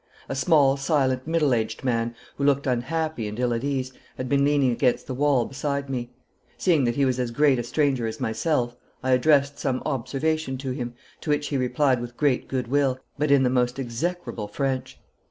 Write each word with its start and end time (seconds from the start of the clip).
A 0.27 0.33
small, 0.35 0.77
silent, 0.77 1.27
middle 1.27 1.53
aged 1.53 1.83
man, 1.83 2.15
who 2.35 2.43
looked 2.43 2.65
unhappy 2.65 3.27
and 3.27 3.39
ill 3.39 3.53
at 3.53 3.63
ease, 3.63 3.93
had 4.17 4.27
been 4.27 4.43
leaning 4.43 4.71
against 4.71 5.05
the 5.05 5.13
wall 5.13 5.45
beside 5.45 5.91
me. 5.91 6.09
Seeing 6.57 6.85
that 6.85 6.95
he 6.95 7.05
was 7.05 7.19
as 7.19 7.29
great 7.29 7.59
a 7.59 7.63
stranger 7.63 8.07
as 8.07 8.19
myself, 8.19 8.75
I 9.03 9.11
addressed 9.11 9.59
some 9.59 9.79
observation 9.85 10.57
to 10.57 10.71
him, 10.71 10.95
to 11.19 11.29
which 11.29 11.49
he 11.49 11.55
replied 11.57 12.01
with 12.01 12.17
great 12.17 12.47
good 12.47 12.67
will, 12.67 12.97
but 13.19 13.29
in 13.29 13.43
the 13.43 13.51
most 13.51 13.77
execrable 13.79 14.47
French. 14.47 14.99